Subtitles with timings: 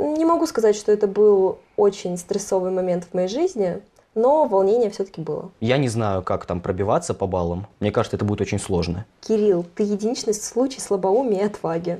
[0.00, 3.80] Не могу сказать, что это был очень стрессовый момент в моей жизни,
[4.14, 5.50] но волнение все-таки было.
[5.60, 7.66] Я не знаю, как там пробиваться по баллам.
[7.80, 9.04] Мне кажется, это будет очень сложно.
[9.20, 11.98] Кирилл, ты единичный случай слабоумия и отваги.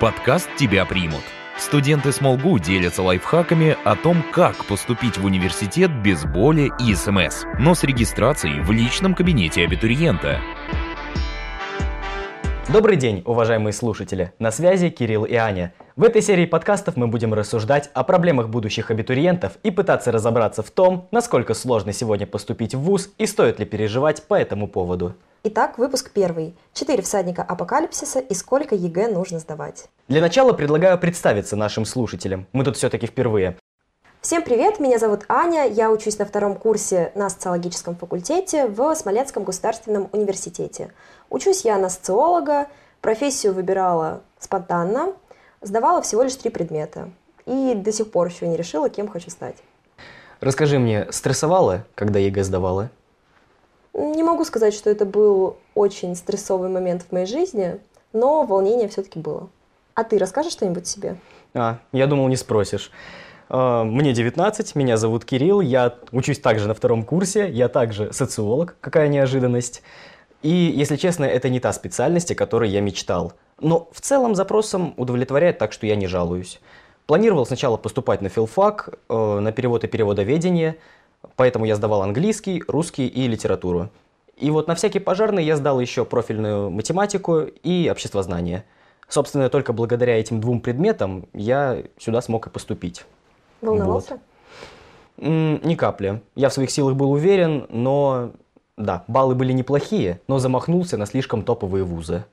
[0.00, 1.22] Подкаст «Тебя примут».
[1.58, 7.76] Студенты СмолГУ делятся лайфхаками о том, как поступить в университет без боли и СМС, но
[7.76, 10.40] с регистрацией в личном кабинете абитуриента.
[12.72, 14.32] Добрый день, уважаемые слушатели!
[14.40, 15.72] На связи Кирилл и Аня.
[15.94, 20.70] В этой серии подкастов мы будем рассуждать о проблемах будущих абитуриентов и пытаться разобраться в
[20.70, 25.12] том, насколько сложно сегодня поступить в ВУЗ и стоит ли переживать по этому поводу.
[25.44, 26.54] Итак, выпуск первый.
[26.72, 29.90] Четыре всадника апокалипсиса и сколько ЕГЭ нужно сдавать.
[30.08, 32.46] Для начала предлагаю представиться нашим слушателям.
[32.52, 33.58] Мы тут все-таки впервые.
[34.22, 39.44] Всем привет, меня зовут Аня, я учусь на втором курсе на социологическом факультете в Смоленском
[39.44, 40.90] государственном университете.
[41.28, 42.68] Учусь я на социолога,
[43.02, 45.12] профессию выбирала спонтанно,
[45.62, 47.10] сдавала всего лишь три предмета.
[47.46, 49.56] И до сих пор еще не решила, кем хочу стать.
[50.40, 52.90] Расскажи мне, стрессовала, когда ЕГЭ сдавала?
[53.94, 57.78] Не могу сказать, что это был очень стрессовый момент в моей жизни,
[58.12, 59.48] но волнение все-таки было.
[59.94, 61.16] А ты расскажешь что-нибудь о себе?
[61.54, 62.90] А, я думал, не спросишь.
[63.48, 68.76] А, мне 19, меня зовут Кирилл, я учусь также на втором курсе, я также социолог,
[68.80, 69.82] какая неожиданность.
[70.42, 73.34] И, если честно, это не та специальность, о которой я мечтал.
[73.62, 76.60] Но в целом запросом удовлетворяет, так что я не жалуюсь.
[77.06, 80.76] Планировал сначала поступать на филфак, э, на перевод и переводоведение,
[81.36, 83.88] поэтому я сдавал английский, русский и литературу.
[84.36, 88.64] И вот на всякий пожарный я сдал еще профильную математику и обществознание.
[89.08, 93.04] Собственно, только благодаря этим двум предметам я сюда смог и поступить.
[93.60, 94.18] Волновался?
[95.18, 95.28] Вот.
[95.28, 96.20] Ни капли.
[96.34, 98.32] Я в своих силах был уверен, но
[98.76, 102.24] да, баллы были неплохие, но замахнулся на слишком топовые вузы.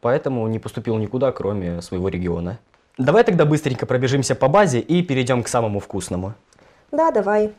[0.00, 2.58] Поэтому не поступил никуда, кроме своего региона.
[2.98, 6.34] Давай тогда быстренько пробежимся по базе и перейдем к самому вкусному.
[6.90, 7.52] Да, давай.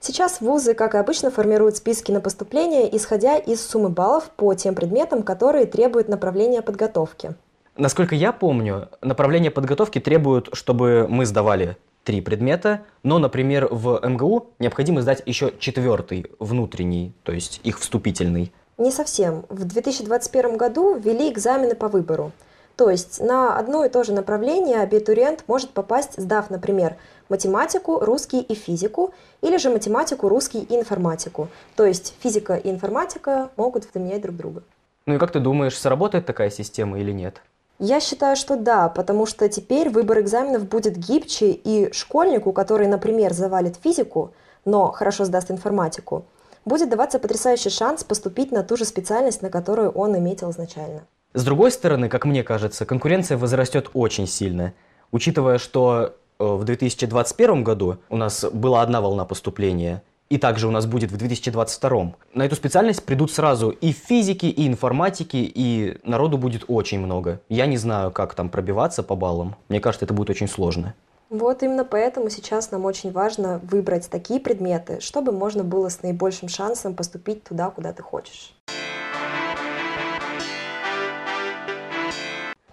[0.00, 4.74] Сейчас вузы, как и обычно, формируют списки на поступление, исходя из суммы баллов по тем
[4.74, 7.34] предметам, которые требуют направления подготовки.
[7.76, 14.50] Насколько я помню, направление подготовки требуют, чтобы мы сдавали три предмета, но, например, в МГУ
[14.58, 18.52] необходимо сдать еще четвертый, внутренний, то есть их вступительный.
[18.78, 19.44] Не совсем.
[19.48, 22.32] В 2021 году ввели экзамены по выбору.
[22.76, 26.96] То есть на одно и то же направление абитуриент может попасть, сдав, например,
[27.28, 29.12] математику, русский и физику,
[29.42, 31.48] или же математику, русский и информатику.
[31.76, 34.62] То есть физика и информатика могут заменять друг друга.
[35.06, 37.42] Ну и как ты думаешь, сработает такая система или нет?
[37.84, 43.32] Я считаю, что да, потому что теперь выбор экзаменов будет гибче, и школьнику, который, например,
[43.32, 44.34] завалит физику,
[44.64, 46.24] но хорошо сдаст информатику,
[46.64, 51.00] будет даваться потрясающий шанс поступить на ту же специальность, на которую он иметил изначально.
[51.34, 54.74] С другой стороны, как мне кажется, конкуренция возрастет очень сильно.
[55.10, 60.70] Учитывая, что э, в 2021 году у нас была одна волна поступления– и также у
[60.70, 62.14] нас будет в 2022.
[62.32, 67.40] На эту специальность придут сразу и физики, и информатики, и народу будет очень много.
[67.50, 69.56] Я не знаю, как там пробиваться по баллам.
[69.68, 70.94] Мне кажется, это будет очень сложно.
[71.28, 76.48] Вот именно поэтому сейчас нам очень важно выбрать такие предметы, чтобы можно было с наибольшим
[76.48, 78.54] шансом поступить туда, куда ты хочешь.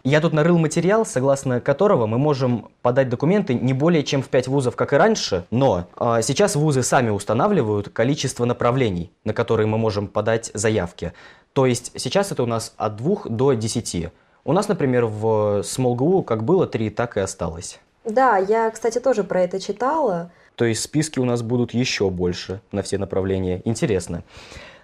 [0.04, 4.48] Я тут нарыл материал, согласно которого мы можем подать документы не более чем в 5
[4.48, 9.78] вузов, как и раньше, но э, сейчас вузы сами устанавливают количество направлений, на которые мы
[9.78, 11.14] можем подать заявки.
[11.54, 14.10] То есть сейчас это у нас от 2 до 10.
[14.46, 17.80] У нас, например, в СмолГУ как было 3, так и осталось.
[18.06, 20.32] Да, я, кстати, тоже про это читала.
[20.56, 23.62] То есть списки у нас будут еще больше на все направления.
[23.66, 24.24] Интересно.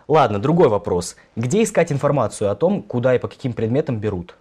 [0.08, 1.16] Ладно, другой вопрос.
[1.36, 4.36] Где искать информацию о том, куда и по каким предметам берут?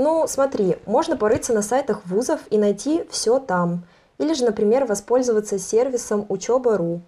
[0.00, 3.84] Ну, смотри, можно порыться на сайтах вузов и найти все там.
[4.16, 7.02] Или же, например, воспользоваться сервисом учеба.ру.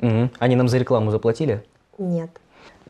[0.00, 0.30] Угу.
[0.38, 1.64] Они нам за рекламу заплатили?
[1.98, 2.30] Нет.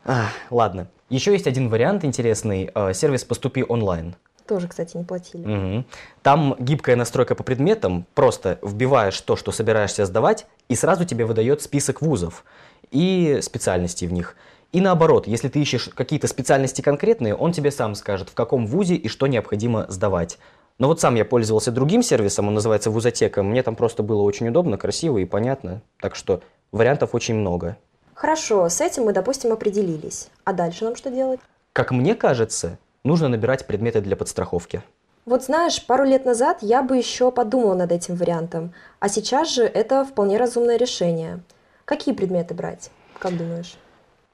[0.05, 0.85] А, ладно.
[1.09, 2.69] Еще есть один вариант интересный.
[2.75, 4.15] Э, сервис «Поступи онлайн».
[4.45, 5.41] Тоже, кстати, не платили.
[5.41, 5.85] Угу.
[6.21, 8.05] Там гибкая настройка по предметам.
[8.13, 12.43] Просто вбиваешь то, что собираешься сдавать, и сразу тебе выдает список вузов
[12.91, 14.35] и специальностей в них.
[14.71, 18.95] И наоборот, если ты ищешь какие-то специальности конкретные, он тебе сам скажет, в каком вузе
[18.95, 20.37] и что необходимо сдавать.
[20.77, 23.41] Но вот сам я пользовался другим сервисом, он называется Вузотека.
[23.41, 25.81] Мне там просто было очень удобно, красиво и понятно.
[25.99, 27.77] Так что вариантов очень много.
[28.13, 30.29] Хорошо, с этим мы, допустим, определились.
[30.43, 31.39] А дальше нам что делать?
[31.73, 34.83] Как мне кажется, нужно набирать предметы для подстраховки.
[35.25, 39.63] Вот знаешь, пару лет назад я бы еще подумала над этим вариантом, а сейчас же
[39.63, 41.41] это вполне разумное решение.
[41.85, 43.77] Какие предметы брать, как думаешь?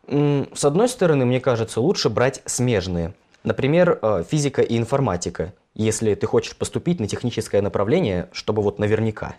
[0.07, 3.13] С одной стороны, мне кажется, лучше брать смежные.
[3.43, 9.35] Например, э, физика и информатика, если ты хочешь поступить на техническое направление, чтобы вот наверняка.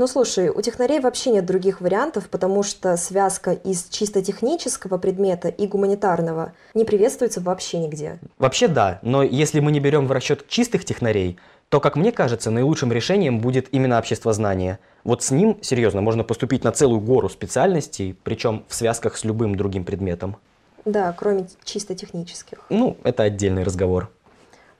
[0.00, 5.48] Ну слушай, у технарей вообще нет других вариантов, потому что связка из чисто технического предмета
[5.48, 8.18] и гуманитарного не приветствуется вообще нигде.
[8.38, 11.38] Вообще да, но если мы не берем в расчет чистых технарей,
[11.70, 14.80] то, как мне кажется, наилучшим решением будет именно общество знания.
[15.04, 19.54] Вот с ним, серьезно, можно поступить на целую гору специальностей, причем в связках с любым
[19.54, 20.36] другим предметом.
[20.84, 22.58] Да, кроме чисто технических.
[22.70, 24.10] Ну, это отдельный разговор.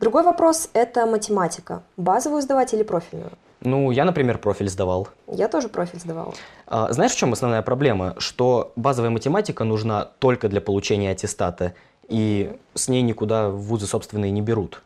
[0.01, 1.83] Другой вопрос– это математика.
[1.97, 3.33] Базовую сдавать или профильную?
[3.61, 5.09] Ну, я, например, профиль сдавал.
[5.29, 6.35] Я тоже профиль сдавал.
[6.67, 8.17] А, знаешь, в чем основная проблема?
[8.19, 11.75] Что базовая математика нужна только для получения аттестата,
[12.09, 14.83] и с ней никуда вузы собственные не берут.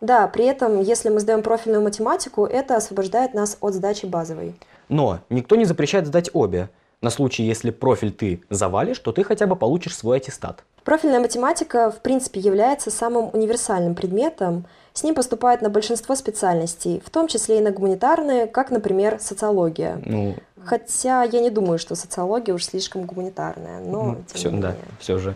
[0.00, 4.54] Да, при этом, если мы сдаем профильную математику, это освобождает нас от сдачи базовой.
[4.88, 6.68] Но никто не запрещает сдать обе.
[7.02, 10.64] На случай, если профиль ты завалишь, то ты хотя бы получишь свой аттестат.
[10.84, 14.66] Профильная математика, в принципе, является самым универсальным предметом.
[14.92, 20.00] С ним поступают на большинство специальностей, в том числе и на гуманитарные, как, например, социология.
[20.04, 24.68] Ну, Хотя я не думаю, что социология уж слишком гуманитарная, но ну, все, не да,
[24.68, 24.84] менее.
[24.98, 25.34] все же.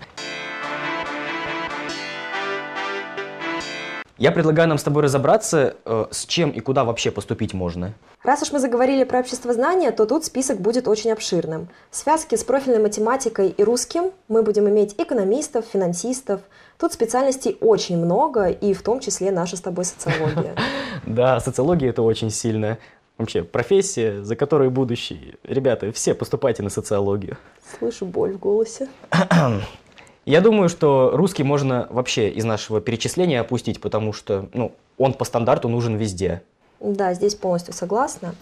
[4.16, 7.94] Я предлагаю нам с тобой разобраться, э, с чем и куда вообще поступить можно.
[8.22, 11.68] Раз уж мы заговорили про общество знания, то тут список будет очень обширным.
[11.90, 16.40] В связке с профильной математикой и русским мы будем иметь экономистов, финансистов.
[16.78, 20.54] Тут специальностей очень много, и в том числе наша с тобой социология.
[21.06, 22.78] Да, социология это очень сильно.
[23.18, 25.34] Вообще, профессия, за которой будущее.
[25.44, 27.36] Ребята, все поступайте на социологию.
[27.78, 28.88] Слышу боль в голосе.
[30.24, 35.24] Я думаю, что русский можно вообще из нашего перечисления опустить, потому что ну, он по
[35.24, 36.42] стандарту нужен везде.
[36.80, 38.34] Да, здесь полностью согласна.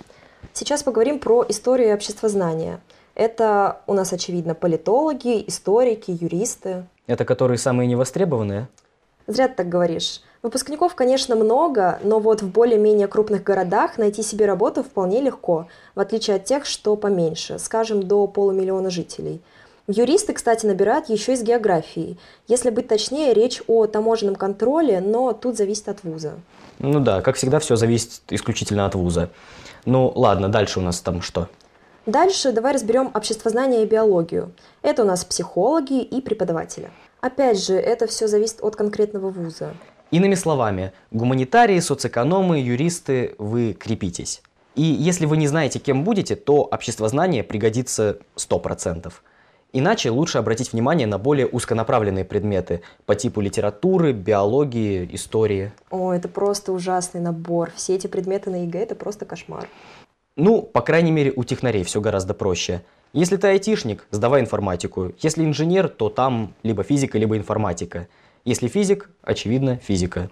[0.53, 2.81] Сейчас поговорим про историю и обществознание.
[3.15, 6.87] Это у нас, очевидно, политологи, историки, юристы.
[7.07, 8.69] Это которые самые невостребованные?
[9.27, 10.23] Зря ты так говоришь.
[10.43, 16.01] Выпускников, конечно, много, но вот в более-менее крупных городах найти себе работу вполне легко, в
[16.01, 19.41] отличие от тех, что поменьше, скажем, до полумиллиона жителей.
[19.89, 22.17] Юристы, кстати, набирают еще из географии.
[22.47, 26.35] Если быть точнее, речь о таможенном контроле, но тут зависит от вуза.
[26.79, 29.31] Ну да, как всегда, все зависит исключительно от вуза.
[29.85, 31.49] Ну ладно, дальше у нас там что?
[32.07, 34.53] Дальше давай разберем обществознание и биологию.
[34.83, 36.91] Это у нас психологи и преподаватели.
[37.21, 39.75] Опять же, это все зависит от конкретного вуза.
[40.13, 44.43] Иными словами, гуманитарии, соцэкономы, юристы, вы крепитесь.
[44.75, 49.13] И если вы не знаете, кем будете, то обществознание пригодится 100%.
[49.75, 55.73] Иначе лучше обратить внимание на более узконаправленные предметы по типу литературы, биологии, истории.
[55.91, 57.73] О, это просто ужасный набор.
[57.75, 59.67] Все эти предметы на ЕГЭ– это просто кошмар.
[60.37, 62.83] Ну, по крайней мере, у технарей все гораздо проще.
[63.15, 65.13] Если ты айтишник, сдавай информатику.
[65.21, 68.09] Если инженер, то там либо физика, либо информатика.
[68.45, 70.31] Если физик, очевидно, физика.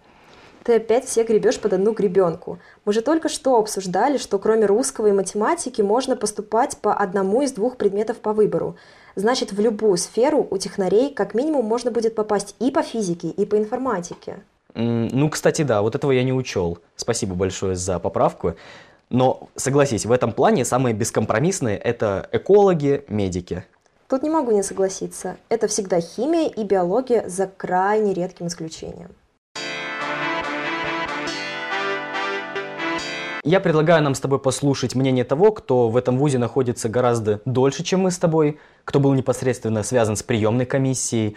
[0.65, 2.59] Ты опять все гребешь под одну гребенку.
[2.85, 7.53] Мы же только что обсуждали, что кроме русского и математики можно поступать по одному из
[7.53, 8.77] двух предметов по выбору.
[9.17, 13.45] Значит, в любую сферу у технарей как минимум можно будет попасть и по физике, и
[13.45, 14.43] по информатике.
[14.75, 16.79] Ну, кстати, да, вот этого я не учел.
[16.97, 18.55] Спасибо большое за поправку.
[19.09, 23.65] Но согласись, в этом плане самые бескомпромиссные– это экологи, медики.
[24.09, 25.37] Тут не могу не согласиться.
[25.49, 29.11] Это всегда химия и биология за крайне редким исключением.
[33.43, 37.83] Я предлагаю нам с тобой послушать мнение того, кто в этом вузе находится гораздо дольше,
[37.83, 41.37] чем мы с тобой, кто был непосредственно связан с приемной комиссией.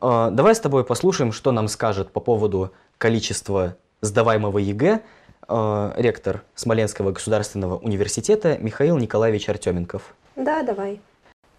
[0.00, 5.00] Э, Давай с тобой послушаем, что нам скажет по поводу количества сдаваемого ЕГЭ
[5.48, 10.14] э, ректор Смоленского государственного университета Михаил Николаевич Артеменков.
[10.34, 11.00] Да, давай.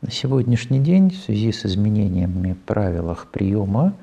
[0.01, 3.93] На сегодняшний день в связи с изменениями в правилах приема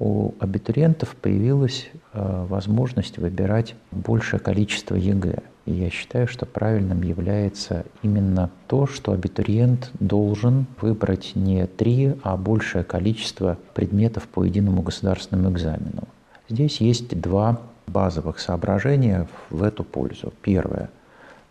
[0.00, 5.42] у абитуриентов появилась э, возможность выбирать большее количество ЕГЭ.
[5.66, 12.38] И я считаю, что правильным является именно то, что абитуриент должен выбрать не три, а
[12.38, 16.08] большее количество предметов по единому государственному экзамену.
[16.48, 20.32] Здесь есть два базовых соображения в эту пользу.
[20.40, 20.88] Первое.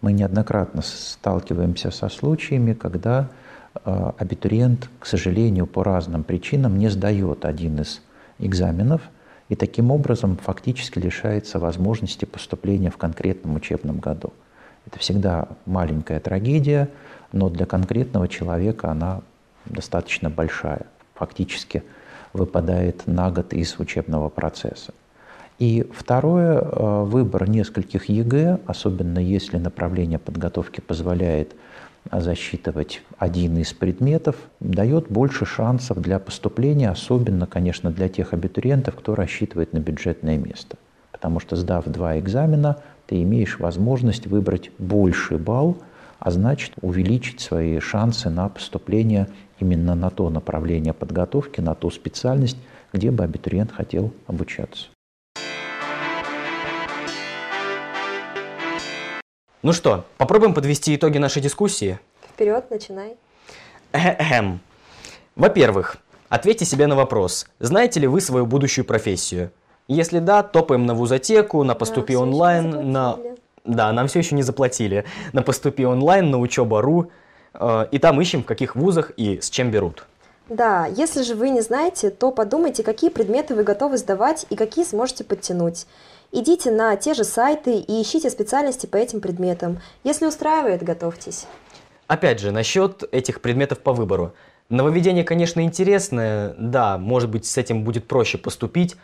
[0.01, 3.29] Мы неоднократно сталкиваемся со случаями, когда
[3.85, 8.01] э, абитуриент, к сожалению, по разным причинам не сдает один из
[8.39, 9.01] экзаменов
[9.49, 14.33] и таким образом фактически лишается возможности поступления в конкретном учебном году.
[14.85, 16.89] Это всегда маленькая трагедия,
[17.31, 19.21] но для конкретного человека она
[19.65, 20.85] достаточно большая.
[21.15, 21.83] Фактически
[22.33, 24.93] выпадает на год из учебного процесса.
[25.57, 31.53] И второе, э, выбор нескольких ЕГЭ, особенно если направление подготовки позволяет
[32.11, 39.15] засчитывать один из предметов, дает больше шансов для поступления, особенно, конечно, для тех абитуриентов, кто
[39.15, 40.77] рассчитывает на бюджетное место.
[41.11, 42.77] Потому что, сдав два экзамена,
[43.07, 45.77] ты имеешь возможность выбрать больший балл,
[46.19, 49.27] а значит увеличить свои шансы на поступление
[49.59, 52.57] именно на то направление подготовки, на ту специальность,
[52.93, 54.87] где бы абитуриент хотел обучаться.
[59.61, 61.99] Ну что, попробуем подвести итоги нашей дискуссии?
[62.29, 63.17] Вперед, начинай.
[63.91, 64.61] Эхем.
[65.35, 65.97] Во-первых,
[66.29, 69.51] ответьте себе на вопрос, знаете ли вы свою будущую профессию?
[69.89, 73.17] Если да, топаем на вузотеку, на поступи Да, онлайн, на...
[73.65, 75.03] Да, нам все еще не заплатили.
[75.33, 77.11] На поступи онлайн, на учеба.ру.
[77.53, 80.05] э, И там ищем, в каких вузах и с чем берут.
[80.47, 84.85] Да, если же вы не знаете, то подумайте, какие предметы вы готовы сдавать и какие
[84.85, 85.85] сможете подтянуть.
[86.31, 89.79] Идите на те же сайты и ищите специальности по этим предметам.
[90.03, 91.47] Если устраивает, готовьтесь.
[92.05, 94.33] Опять же, насчет этих предметов по выбору.
[94.69, 98.95] Нововведение, конечно, интересное, да, может быть, с этим будет проще поступить,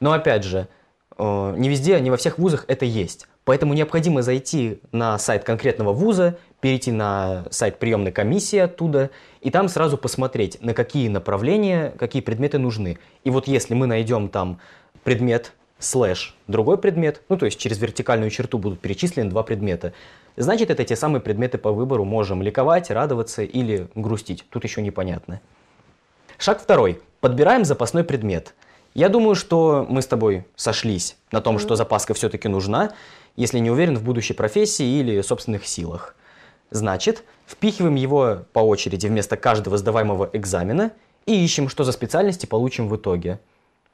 [0.00, 0.68] но опять же,
[1.16, 3.26] э, не везде, не во всех вузах это есть.
[3.44, 9.08] Поэтому необходимо зайти на сайт конкретного вуза, перейти на сайт приемной комиссии оттуда,
[9.40, 12.98] и там сразу посмотреть, на какие направления, какие предметы нужны.
[13.24, 14.58] И вот если мы найдем там
[15.04, 19.92] предмет слэш другой предмет, ну то есть через вертикальную черту будут перечислены два предмета,
[20.36, 25.40] значит это те самые предметы по выбору, можем ликовать, радоваться или грустить, тут еще непонятно.
[26.38, 27.00] Шаг второй.
[27.20, 28.54] Подбираем запасной предмет.
[28.94, 32.92] Я думаю, что мы с тобой сошлись на том, что запаска все-таки нужна,
[33.36, 36.14] если не уверен в будущей профессии или собственных силах.
[36.70, 40.92] Значит, впихиваем его по очереди вместо каждого сдаваемого экзамена
[41.26, 43.38] и ищем, что за специальности получим в итоге.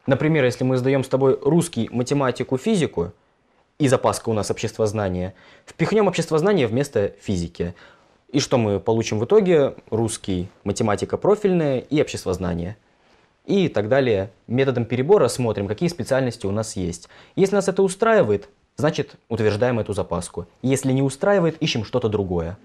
[0.06, 3.12] Например, если мы сдаем с тобой русский, математику, физику,
[3.78, 5.34] и запаска у нас обществознание,
[5.66, 7.74] впихнем обществознание вместо физики.
[8.30, 9.74] И что мы получим в итоге?
[9.90, 12.76] Русский, математика профильная и обществознание.
[13.44, 14.30] И так далее.
[14.46, 17.08] Методом перебора смотрим, какие специальности у нас есть.
[17.34, 20.46] Если нас это устраивает, значит утверждаем эту запаску.
[20.62, 22.56] Если не устраивает, ищем что-то другое.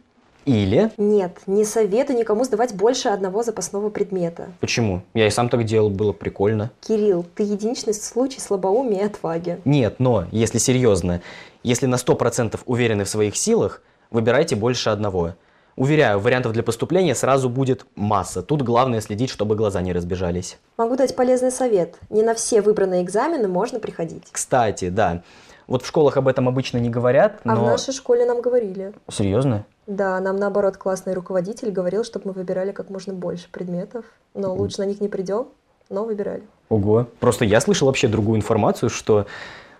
[0.47, 0.91] Или...
[0.95, 4.47] Нет, не советую никому сдавать больше одного запасного предмета.
[4.61, 5.01] Почему?
[5.13, 6.71] Я и сам так делал, было прикольно.
[6.79, 9.59] Кирилл, ты единичный случай слабоумия и отваги.
[9.65, 11.21] Нет, но, если серьезно,
[11.63, 15.33] если на 100% уверены в своих силах, выбирайте больше одного.
[15.75, 18.41] Уверяю, вариантов для поступления сразу будет масса.
[18.41, 20.57] Тут главное следить, чтобы глаза не разбежались.
[20.77, 21.97] Могу дать полезный совет.
[22.09, 24.23] Не на все выбранные экзамены можно приходить.
[24.31, 25.23] Кстати, да,
[25.67, 27.63] вот в школах об этом обычно не говорят, А но...
[27.63, 28.93] в нашей школе нам говорили.
[29.09, 29.65] Серьезно?
[29.85, 34.05] Да, нам наоборот классный руководитель говорил, чтобы мы выбирали как можно больше предметов.
[34.33, 35.47] Но лучше на них не придем,
[35.89, 36.43] но выбирали.
[36.69, 37.07] Ого.
[37.19, 39.25] Просто я слышал вообще другую информацию, что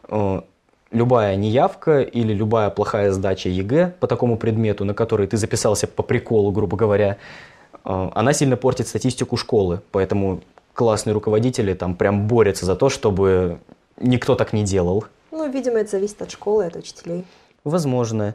[0.10, 0.42] э,
[0.92, 6.04] любая неявка или любая плохая сдача ЕГЭ по такому предмету, на который ты записался по
[6.04, 7.18] приколу, грубо говоря,
[7.86, 9.82] э, она сильно портит статистику школы.
[9.92, 10.42] Поэтому
[10.74, 13.60] классные руководители там прям борются за то, чтобы
[14.00, 15.06] никто так не делал.
[15.38, 17.24] Ну, видимо, это зависит от школы от учителей.
[17.64, 18.34] Возможно.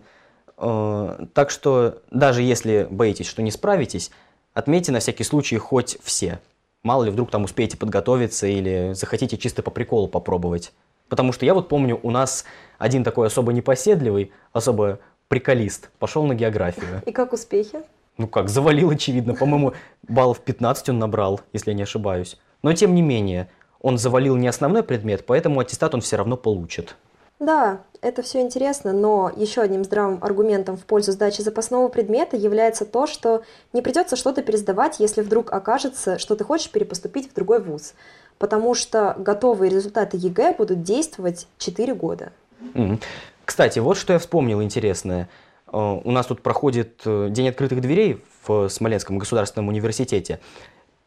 [0.57, 4.13] Э, Так что даже если боитесь, что не справитесь,
[4.55, 6.39] отметьте на всякий случай хоть все.
[6.85, 10.73] Мало ли вдруг там успеете подготовиться или захотите чисто по приколу попробовать.
[11.09, 12.45] Потому что я вот помню, у нас
[12.79, 17.03] один такой особо непоседливый, особо приколист, пошел на географию.
[17.07, 17.81] И как успехи?
[18.17, 19.35] Ну как, завалил, очевидно.
[19.35, 19.73] По-моему,
[20.07, 22.39] баллов 15 он набрал, если я не ошибаюсь.
[22.63, 23.49] Но тем не менее,
[23.83, 26.97] он завалил не основной предмет, поэтому аттестат он все равно получит.
[27.41, 32.85] Да, это все интересно, но еще одним здравым аргументом в пользу сдачи запасного предмета является
[32.85, 37.61] то, что не придется что-то пересдавать, если вдруг окажется, что ты хочешь перепоступить в другой
[37.61, 37.95] вуз.
[38.39, 42.33] Потому что готовые результаты ЕГЭ будут действовать 4 года.
[43.45, 45.29] Кстати, вот что я вспомнил интересное.
[45.73, 50.39] Э, У нас тут проходит э, День открытых дверей в Смоленском государственном университете.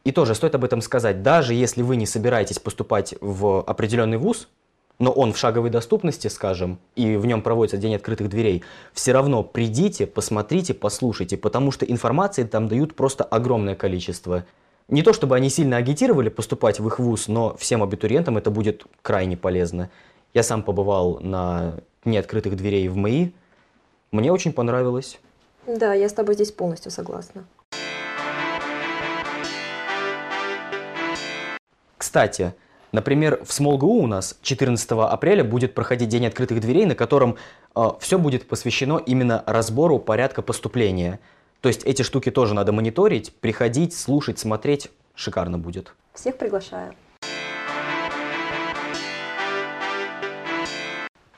[0.06, 1.24] И тоже стоит об этом сказать.
[1.24, 4.46] Даже если вы не собираетесь поступать в определенный вуз,
[5.00, 9.42] но он в шаговой доступности, скажем, и в нем проводится День открытых дверей, все равно
[9.42, 14.44] придите, посмотрите, послушайте, потому что информации там дают просто огромное количество.
[14.86, 18.84] Не то чтобы они сильно агитировали поступать в их вуз, но всем абитуриентам это будет
[19.02, 19.90] крайне полезно.
[20.34, 23.32] Я сам побывал на Дне открытых дверей в МАИ.
[24.12, 25.18] Мне очень понравилось.
[25.66, 27.44] Да, я с тобой здесь полностью согласна.
[32.06, 32.54] Кстати,
[32.92, 37.36] например, в СмолГУ у нас 14 апреля будет проходить День открытых дверей, на котором
[37.98, 41.18] все будет посвящено именно разбору порядка поступления.
[41.62, 44.88] То есть эти штуки тоже надо мониторить, приходить, слушать, смотреть.
[45.16, 45.94] Шикарно будет.
[46.14, 46.94] Всех приглашаю.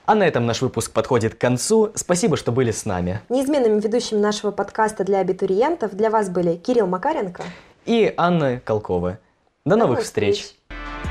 [0.05, 1.93] А на этом наш выпуск подходит к концу.
[1.95, 3.23] Спасибо, что были с нами.
[3.31, 7.43] Неизменными ведущими нашего подкаста для абитуриентов для вас были Кирилл Макаренко
[7.87, 9.19] и Анна Колкова.
[9.65, 10.37] До, До новых встреч.
[10.37, 10.58] встреч.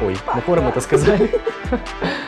[0.02, 1.32] Ой, мы хором это сказали.